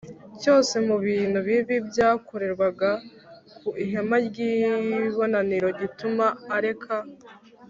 [0.41, 2.91] cyose mu bintu bibi byakorerwaga
[3.57, 6.95] ku ihema ry ibonaniro gituma areka